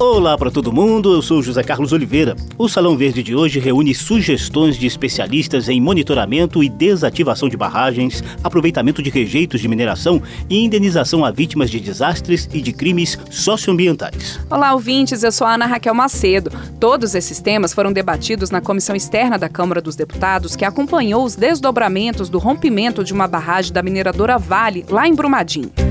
[0.00, 2.36] Olá para todo mundo, eu sou José Carlos Oliveira.
[2.56, 8.22] O Salão Verde de hoje reúne sugestões de especialistas em monitoramento e desativação de barragens,
[8.44, 14.38] aproveitamento de rejeitos de mineração e indenização a vítimas de desastres e de crimes socioambientais.
[14.48, 16.52] Olá, ouvintes, eu sou a Ana Raquel Macedo.
[16.78, 21.34] Todos esses temas foram debatidos na comissão externa da Câmara dos Deputados, que acompanhou os
[21.34, 25.87] desdobramentos do rompimento de uma barragem da mineradora Vale, lá em Brumadinho.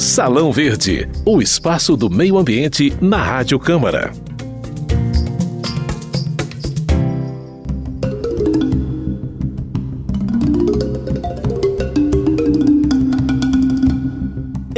[0.00, 4.10] Salão Verde, o espaço do meio ambiente na Rádio Câmara.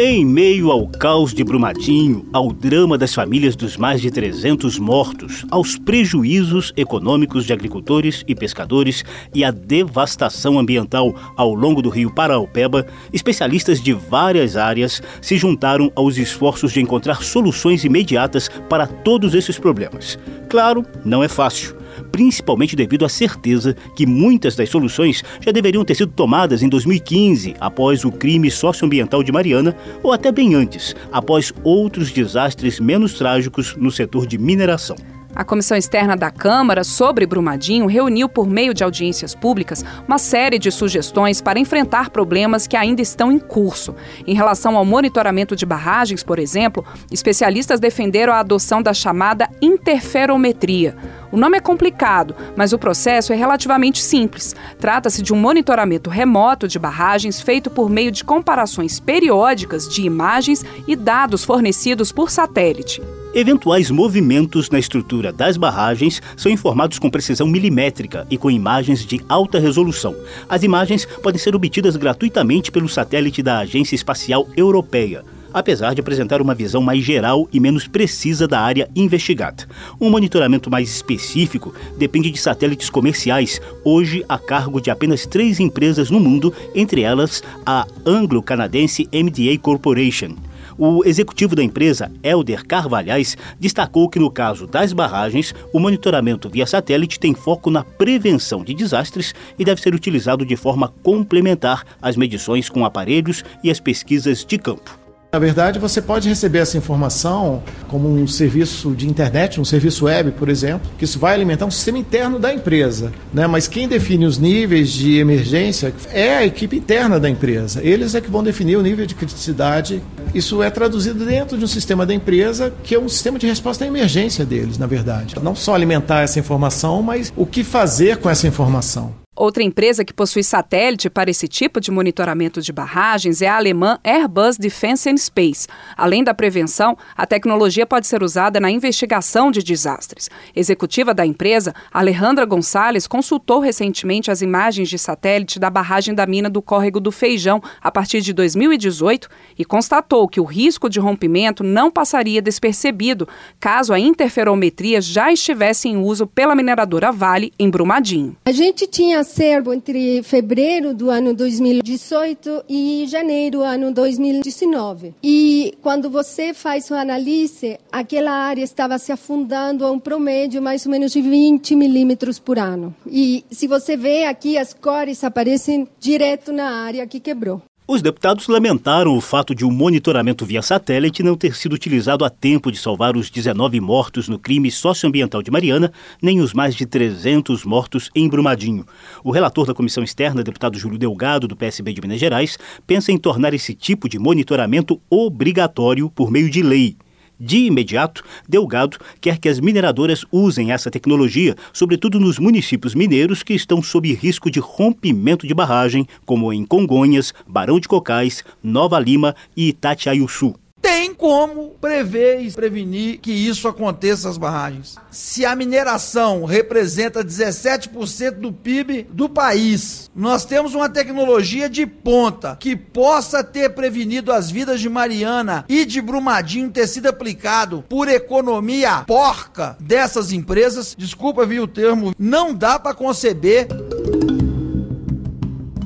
[0.05, 5.47] Em meio ao caos de Brumadinho, ao drama das famílias dos mais de 300 mortos,
[5.49, 12.13] aos prejuízos econômicos de agricultores e pescadores e à devastação ambiental ao longo do rio
[12.13, 19.37] Paraupeba, especialistas de várias áreas se juntaram aos esforços de encontrar soluções imediatas para todos
[19.37, 20.19] esses problemas.
[20.49, 25.95] Claro, não é fácil principalmente devido à certeza que muitas das soluções já deveriam ter
[25.95, 31.53] sido tomadas em 2015, após o crime socioambiental de Mariana, ou até bem antes, após
[31.63, 34.97] outros desastres menos trágicos no setor de mineração.
[35.35, 40.59] A Comissão Externa da Câmara sobre Brumadinho reuniu, por meio de audiências públicas, uma série
[40.59, 43.95] de sugestões para enfrentar problemas que ainda estão em curso.
[44.27, 50.95] Em relação ao monitoramento de barragens, por exemplo, especialistas defenderam a adoção da chamada interferometria.
[51.33, 54.55] O nome é complicado, mas o processo é relativamente simples.
[54.79, 60.63] Trata-se de um monitoramento remoto de barragens feito por meio de comparações periódicas de imagens
[60.87, 63.03] e dados fornecidos por satélite.
[63.35, 69.25] Eventuais movimentos na estrutura das barragens são informados com precisão milimétrica e com imagens de
[69.27, 70.15] alta resolução.
[70.47, 76.41] As imagens podem ser obtidas gratuitamente pelo satélite da Agência Espacial Europeia apesar de apresentar
[76.41, 79.67] uma visão mais geral e menos precisa da área investigada.
[80.01, 86.11] Um monitoramento mais específico depende de satélites comerciais, hoje a cargo de apenas três empresas
[86.11, 90.37] no mundo, entre elas a anglo-canadense MDA Corporation.
[90.79, 96.67] O executivo da empresa, Elder Carvalhais, destacou que no caso das barragens, o monitoramento via
[96.67, 102.17] satélite tem foco na prevenção de desastres e deve ser utilizado de forma complementar às
[102.17, 105.02] medições com aparelhos e as pesquisas de campo.
[105.35, 110.33] Na verdade, você pode receber essa informação como um serviço de internet, um serviço web,
[110.33, 113.11] por exemplo, que isso vai alimentar um sistema interno da empresa.
[113.33, 113.47] Né?
[113.47, 117.81] Mas quem define os níveis de emergência é a equipe interna da empresa.
[117.83, 120.03] Eles é que vão definir o nível de criticidade.
[120.35, 123.87] Isso é traduzido dentro de um sistema da empresa, que é um sistema de resposta
[123.87, 125.37] à emergência deles, na verdade.
[125.43, 129.22] Não só alimentar essa informação, mas o que fazer com essa informação.
[129.35, 133.99] Outra empresa que possui satélite para esse tipo de monitoramento de barragens é a alemã
[134.05, 135.67] Airbus Defence and Space.
[135.97, 140.29] Além da prevenção, a tecnologia pode ser usada na investigação de desastres.
[140.55, 146.51] Executiva da empresa, Alejandra Gonçalves, consultou recentemente as imagens de satélite da barragem da mina
[146.51, 151.65] do Córrego do Feijão a partir de 2018 e constatou que o risco de rompimento
[151.65, 153.27] não passaria despercebido
[153.59, 158.37] caso a interferometria já estivesse em uso pela mineradora Vale em Brumadinho.
[158.45, 165.15] A gente tinha acervo entre fevereiro do ano 2018 e janeiro do ano 2019.
[165.23, 170.87] E quando você faz o análise, aquela área estava se afundando a um promédio mais
[170.87, 172.95] ou menos de 20 milímetros por ano.
[173.07, 177.63] E se você vê aqui, as cores aparecem direto na área que quebrou.
[177.93, 182.25] Os deputados lamentaram o fato de o um monitoramento via satélite não ter sido utilizado
[182.25, 185.93] a tempo de salvar os 19 mortos no crime socioambiental de Mariana,
[186.23, 188.87] nem os mais de 300 mortos em Brumadinho.
[189.23, 193.19] O relator da comissão externa, deputado Júlio Delgado, do PSB de Minas Gerais, pensa em
[193.19, 196.97] tornar esse tipo de monitoramento obrigatório por meio de lei.
[197.45, 203.53] De imediato, Delgado quer que as mineradoras usem essa tecnologia, sobretudo nos municípios mineiros que
[203.53, 209.35] estão sob risco de rompimento de barragem, como em Congonhas, Barão de Cocais, Nova Lima
[209.57, 214.97] e Itatiaiuçu tem como prever e prevenir que isso aconteça nas barragens.
[215.13, 222.57] Se a mineração representa 17% do PIB do país, nós temos uma tecnologia de ponta
[222.59, 228.09] que possa ter prevenido as vidas de Mariana e de Brumadinho ter sido aplicado por
[228.09, 230.97] economia porca dessas empresas.
[230.99, 233.69] Desculpa, vi o termo, não dá para conceber.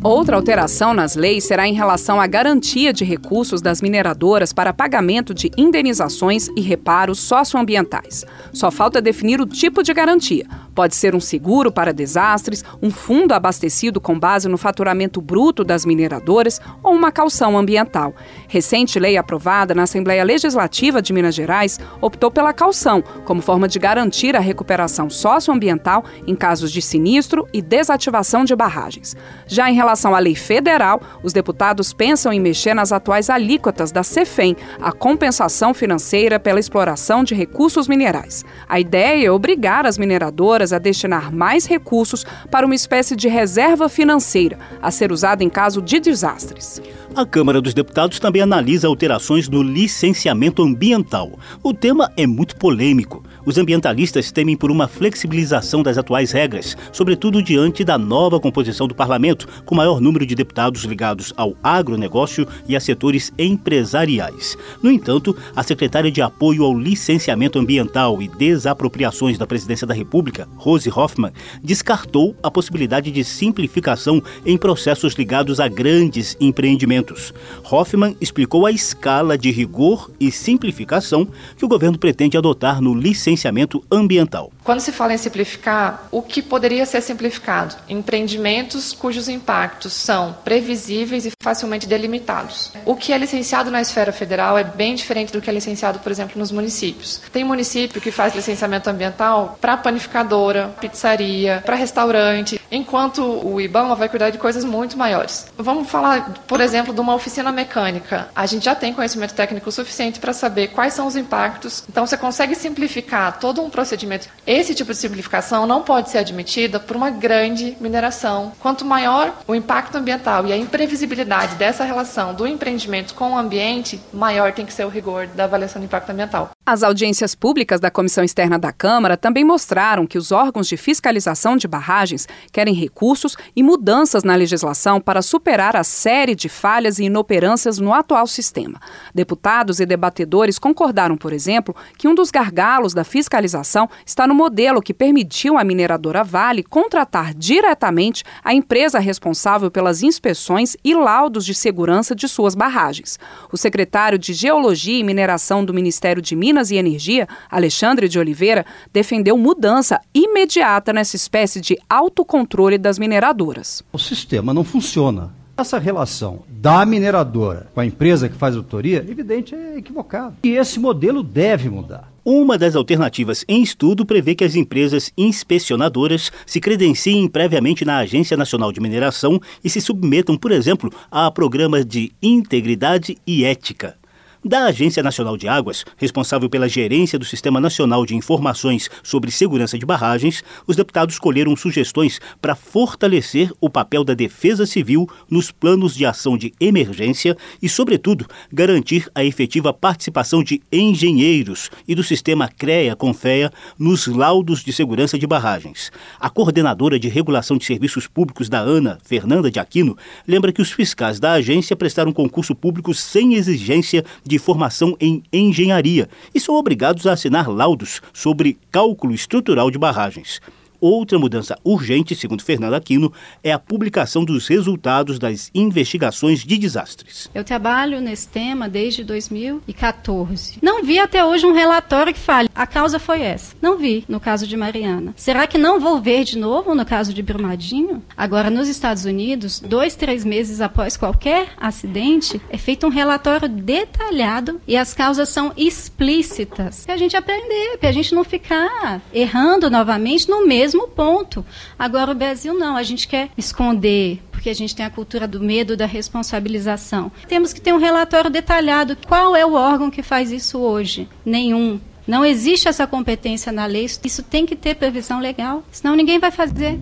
[0.07, 5.35] Outra alteração nas leis será em relação à garantia de recursos das mineradoras para pagamento
[5.35, 8.25] de indenizações e reparos socioambientais.
[8.53, 10.47] Só falta definir o tipo de garantia.
[10.77, 15.87] Pode ser um seguro para desastres, um fundo abastecido com base no faturamento bruto das
[15.87, 18.15] mineradoras ou uma calção ambiental.
[18.47, 23.79] Recente lei aprovada na Assembleia Legislativa de Minas Gerais optou pela calção como forma de
[23.79, 29.17] garantir a recuperação socioambiental em casos de sinistro e desativação de barragens.
[29.47, 34.03] Já em relação à lei federal, os deputados pensam em mexer nas atuais alíquotas da
[34.03, 38.45] CEFEM, a compensação financeira pela exploração de recursos minerais.
[38.69, 43.89] A ideia é obrigar as mineradoras a destinar mais recursos para uma espécie de reserva
[43.89, 46.81] financeira a ser usada em caso de desastres.
[47.15, 51.39] A Câmara dos Deputados também analisa alterações no licenciamento ambiental.
[51.63, 53.25] O tema é muito polêmico.
[53.47, 58.95] Os ambientalistas temem por uma flexibilização das atuais regras, sobretudo diante da nova composição do
[58.95, 64.59] parlamento, com maior número de deputados ligados ao agronegócio e a setores empresariais.
[64.83, 70.49] No entanto, a secretária de Apoio ao Licenciamento Ambiental e Desapropriações da Presidência da República,
[70.57, 71.33] Rose Hoffmann,
[71.63, 77.33] descartou a possibilidade de simplificação em processos ligados a grandes empreendimentos.
[77.71, 83.36] Hoffmann explicou a escala de rigor e simplificação que o governo pretende adotar no licenciamento
[83.37, 84.51] licenciamento ambiental.
[84.65, 87.77] Quando se fala em simplificar, o que poderia ser simplificado?
[87.89, 92.73] Empreendimentos cujos impactos são previsíveis e facilmente delimitados.
[92.85, 96.11] O que é licenciado na esfera federal é bem diferente do que é licenciado, por
[96.11, 97.21] exemplo, nos municípios.
[97.33, 104.09] Tem município que faz licenciamento ambiental para panificadora, pizzaria, para restaurante, enquanto o IBAMA vai
[104.09, 105.47] cuidar de coisas muito maiores.
[105.59, 108.29] Vamos falar, por exemplo, de uma oficina mecânica.
[108.35, 111.85] A gente já tem conhecimento técnico suficiente para saber quais são os impactos.
[111.89, 116.79] Então, você consegue simplificar todo um procedimento esse tipo de simplificação não pode ser admitida
[116.79, 118.53] por uma grande mineração.
[118.61, 124.01] Quanto maior o impacto ambiental e a imprevisibilidade dessa relação do empreendimento com o ambiente,
[124.13, 126.56] maior tem que ser o rigor da avaliação do impacto ambiental.
[126.69, 131.57] As audiências públicas da Comissão Externa da Câmara também mostraram que os órgãos de fiscalização
[131.57, 137.05] de barragens querem recursos e mudanças na legislação para superar a série de falhas e
[137.05, 138.81] inoperâncias no atual sistema.
[139.15, 144.83] Deputados e debatedores concordaram, por exemplo, que um dos gargalos da fiscalização está no modelo
[144.83, 151.55] que permitiu à mineradora Vale contratar diretamente a empresa responsável pelas inspeções e laudos de
[151.55, 153.21] segurança de suas barragens.
[153.53, 158.19] O secretário de Geologia e Mineração do Ministério de Minas Minas e Energia, Alexandre de
[158.19, 163.83] Oliveira, defendeu mudança imediata nessa espécie de autocontrole das mineradoras.
[163.93, 165.35] O sistema não funciona.
[165.59, 170.37] Essa relação da mineradora com a empresa que faz autoria, evidente, é equivocado.
[170.43, 172.11] E esse modelo deve mudar.
[172.25, 178.37] Uma das alternativas em estudo prevê que as empresas inspecionadoras se credenciem previamente na Agência
[178.37, 183.97] Nacional de Mineração e se submetam, por exemplo, a programas de integridade e ética
[184.47, 189.77] da Agência Nacional de Águas, responsável pela gerência do Sistema Nacional de Informações sobre Segurança
[189.77, 195.97] de Barragens, os deputados colheram sugestões para fortalecer o papel da Defesa Civil nos planos
[195.97, 202.49] de ação de emergência e, sobretudo, garantir a efetiva participação de engenheiros e do sistema
[202.49, 205.91] CREA-CONFEA nos laudos de segurança de barragens.
[206.21, 209.97] A coordenadora de regulação de serviços públicos da ANA, Fernanda de Aquino,
[210.27, 215.23] lembra que os fiscais da agência prestaram concurso público sem exigência de de formação em
[215.33, 220.41] engenharia e são obrigados a assinar laudos sobre cálculo estrutural de barragens.
[220.81, 223.13] Outra mudança urgente, segundo Fernando Aquino,
[223.43, 227.31] é a publicação dos resultados das investigações de desastres.
[227.35, 230.59] Eu trabalho nesse tema desde 2014.
[230.63, 233.55] Não vi até hoje um relatório que fale a causa foi essa.
[233.61, 235.13] Não vi no caso de Mariana.
[235.15, 238.03] Será que não vou ver de novo no caso de Brumadinho?
[238.17, 244.61] Agora, nos Estados Unidos, dois, três meses após qualquer acidente, é feito um relatório detalhado
[244.67, 246.85] e as causas são explícitas.
[246.87, 251.47] Para a gente aprender, para a gente não ficar errando novamente no mesmo mesmo ponto.
[251.79, 255.41] Agora, o Brasil não, a gente quer esconder, porque a gente tem a cultura do
[255.41, 257.13] medo, da responsabilização.
[257.29, 258.97] Temos que ter um relatório detalhado.
[259.07, 261.09] Qual é o órgão que faz isso hoje?
[261.25, 261.81] Nenhum.
[262.05, 266.31] Não existe essa competência na lei, isso tem que ter previsão legal, senão ninguém vai
[266.31, 266.79] fazer.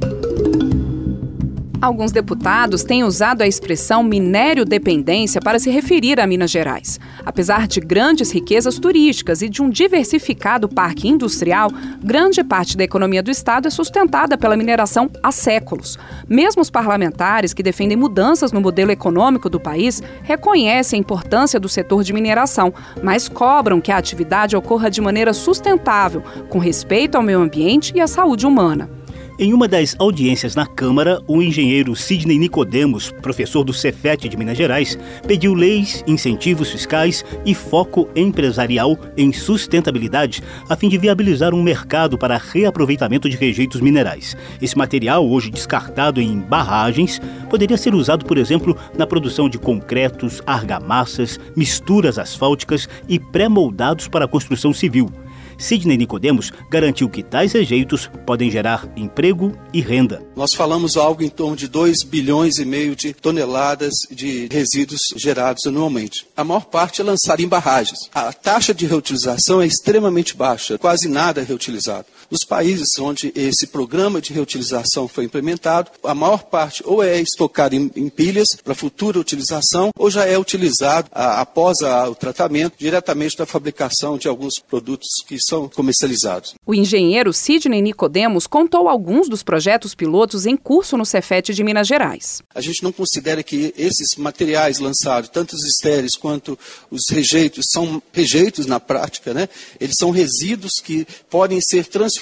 [1.84, 6.98] Alguns deputados têm usado a expressão minério dependência para se referir a Minas Gerais.
[7.26, 11.70] Apesar de grandes riquezas turísticas e de um diversificado parque industrial,
[12.02, 15.98] grande parte da economia do estado é sustentada pela mineração há séculos.
[16.26, 21.68] Mesmo os parlamentares que defendem mudanças no modelo econômico do país reconhecem a importância do
[21.68, 22.72] setor de mineração,
[23.02, 28.00] mas cobram que a atividade ocorra de maneira sustentável, com respeito ao meio ambiente e
[28.00, 29.03] à saúde humana.
[29.36, 34.56] Em uma das audiências na Câmara, o engenheiro Sidney Nicodemos, professor do Cefet de Minas
[34.56, 41.64] Gerais, pediu leis, incentivos fiscais e foco empresarial em sustentabilidade a fim de viabilizar um
[41.64, 44.36] mercado para reaproveitamento de rejeitos minerais.
[44.62, 50.40] Esse material, hoje descartado em barragens, poderia ser usado, por exemplo, na produção de concretos,
[50.46, 55.10] argamassas, misturas asfálticas e pré-moldados para a construção civil.
[55.58, 60.22] Sidney Nicodemos garantiu que tais rejeitos podem gerar emprego e renda.
[60.36, 65.66] Nós falamos algo em torno de 2 bilhões e meio de toneladas de resíduos gerados
[65.66, 66.26] anualmente.
[66.36, 67.98] A maior parte é lançada em barragens.
[68.14, 72.06] A taxa de reutilização é extremamente baixa, quase nada é reutilizado.
[72.30, 77.74] Nos países onde esse programa de reutilização foi implementado, a maior parte ou é estocada
[77.74, 82.74] em, em pilhas para futura utilização ou já é utilizado a, após a, o tratamento
[82.78, 86.54] diretamente da fabricação de alguns produtos que são comercializados.
[86.66, 91.86] O engenheiro Sidney Nicodemos contou alguns dos projetos pilotos em curso no Cefet de Minas
[91.86, 92.42] Gerais.
[92.54, 96.58] A gente não considera que esses materiais lançados, tanto os estéreis quanto
[96.90, 99.48] os rejeitos, são rejeitos na prática, né?
[99.80, 102.13] Eles são resíduos que podem ser transformados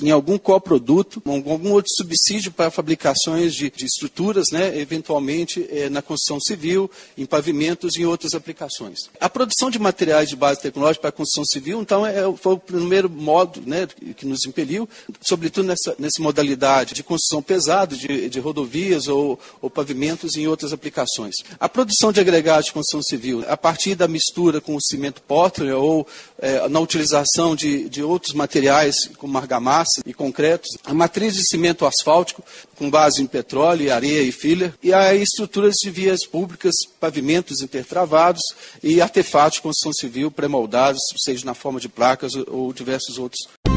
[0.00, 4.78] em algum coproduto, algum outro subsídio para fabricações de, de estruturas, né?
[4.78, 9.10] Eventualmente é, na construção civil, em pavimentos e em outras aplicações.
[9.20, 12.58] A produção de materiais de base tecnológica para a construção civil, então, é, foi o
[12.58, 13.86] primeiro modo né,
[14.16, 14.88] que nos impeliu,
[15.20, 20.72] sobretudo nessa, nessa modalidade de construção pesada, de, de rodovias ou, ou, pavimentos em outras
[20.72, 21.36] aplicações.
[21.58, 25.72] A produção de agregados de construção civil, a partir da mistura com o cimento Portland
[25.72, 26.06] ou
[26.38, 31.86] é, na utilização de, de outros materiais como argamassa e concretos, a matriz de cimento
[31.86, 32.42] asfáltico
[32.76, 38.42] com base em petróleo, areia e filler, e a estruturas de vias públicas, pavimentos intertravados
[38.82, 43.71] e artefatos de construção civil pré-moldados, seja na forma de placas ou diversos outros.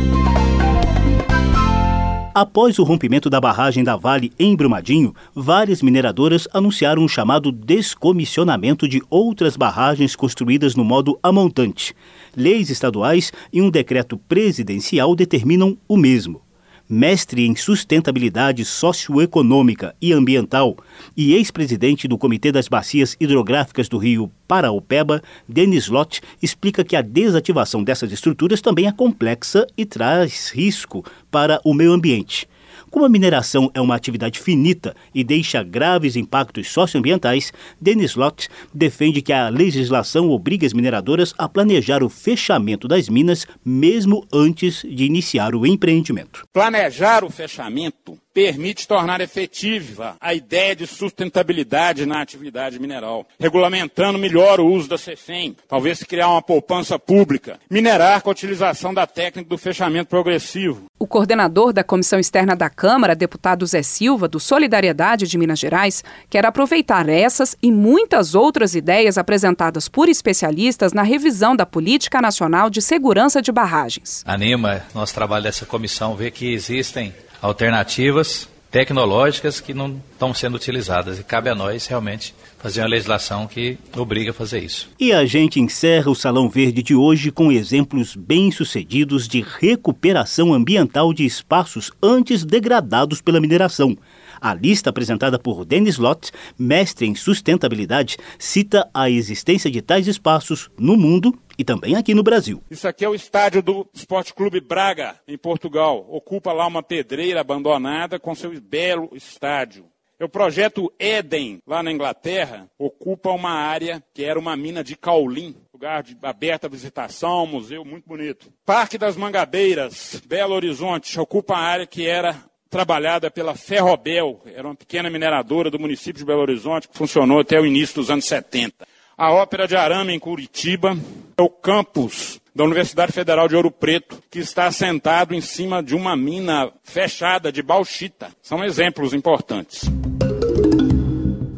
[2.38, 8.89] Após o rompimento da barragem da Vale em Brumadinho, várias mineradoras anunciaram um chamado descomissionamento
[8.89, 11.96] de outras barragens construídas no modo amontante.
[12.36, 16.45] Leis estaduais e um decreto presidencial determinam o mesmo
[16.89, 20.77] mestre em sustentabilidade socioeconômica e ambiental
[21.15, 27.01] e ex-presidente do Comitê das Bacias Hidrográficas do Rio Paraopeba, Denis Lott, explica que a
[27.01, 32.48] desativação dessas estruturas também é complexa e traz risco para o meio ambiente.
[32.96, 39.22] Como a mineração é uma atividade finita e deixa graves impactos socioambientais, Denis Lott defende
[39.22, 45.04] que a legislação obrigue as mineradoras a planejar o fechamento das minas mesmo antes de
[45.04, 46.48] iniciar o empreendimento.
[46.54, 54.60] Planejar o fechamento permite tornar efetiva a ideia de sustentabilidade na atividade mineral, regulamentando melhor
[54.60, 59.48] o uso da CEFEM, talvez criar uma poupança pública, minerar com a utilização da técnica
[59.48, 60.84] do fechamento progressivo.
[61.00, 66.04] O coordenador da Comissão Externa da Câmara, deputado Zé Silva, do Solidariedade de Minas Gerais,
[66.30, 72.70] quer aproveitar essas e muitas outras ideias apresentadas por especialistas na revisão da Política Nacional
[72.70, 74.24] de Segurança de Barragens.
[74.25, 77.13] Anima nosso trabalho dessa comissão ver que existem
[77.46, 81.20] alternativas tecnológicas que não estão sendo utilizadas.
[81.20, 82.34] E cabe a nós realmente
[82.66, 84.90] fazer uma legislação que obriga a fazer isso.
[85.00, 91.14] E a gente encerra o Salão Verde de hoje com exemplos bem-sucedidos de recuperação ambiental
[91.14, 93.96] de espaços antes degradados pela mineração.
[94.42, 100.72] A lista apresentada por Dennis Lott, mestre em sustentabilidade, cita a existência de tais espaços
[100.76, 102.64] no mundo e também aqui no Brasil.
[102.72, 106.04] Isso aqui é o estádio do Esporte Clube Braga, em Portugal.
[106.10, 109.86] Ocupa lá uma pedreira abandonada com seu belo estádio.
[110.22, 115.54] O projeto Eden, lá na Inglaterra, ocupa uma área que era uma mina de caulim,
[115.74, 118.50] lugar de aberta visitação, museu muito bonito.
[118.66, 124.76] Parque das Mangabeiras, Belo Horizonte, ocupa a área que era trabalhada pela Ferrobel, era uma
[124.76, 128.88] pequena mineradora do município de Belo Horizonte, que funcionou até o início dos anos 70.
[129.18, 130.98] A Ópera de Arame, em Curitiba,
[131.38, 135.94] é o campus da Universidade Federal de Ouro Preto, que está assentado em cima de
[135.94, 138.30] uma mina fechada de bauxita.
[138.42, 139.84] São exemplos importantes.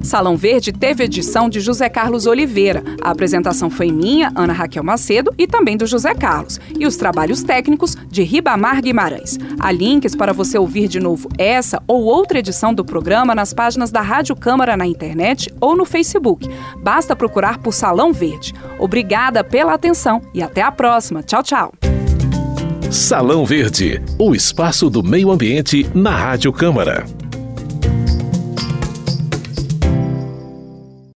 [0.08, 2.82] Salão Verde teve edição de José Carlos Oliveira.
[3.02, 6.62] A apresentação foi minha, Ana Raquel Macedo, e também do José Carlos.
[6.80, 9.38] E os trabalhos técnicos de Ribamar Guimarães.
[9.60, 13.92] Há links para você ouvir de novo essa ou outra edição do programa nas páginas
[13.92, 16.50] da Rádio Câmara na internet ou no Facebook.
[16.82, 18.54] Basta procurar por Salão Verde.
[18.80, 21.22] Obrigada pela atenção e até a próxima.
[21.22, 21.74] Tchau, tchau.
[22.90, 27.06] Salão Verde, o espaço do meio ambiente na Rádio Câmara.